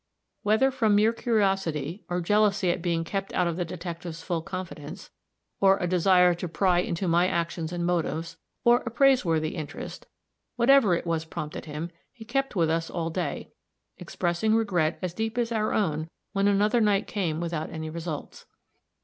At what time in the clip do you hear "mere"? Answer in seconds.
0.95-1.13